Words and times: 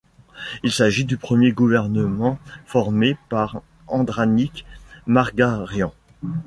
Il 0.63 0.71
s'agit 0.71 1.05
du 1.05 1.15
premier 1.17 1.51
gouvernement 1.51 2.39
formé 2.65 3.15
par 3.29 3.61
Andranik 3.85 4.65
Margarian. 5.05 5.93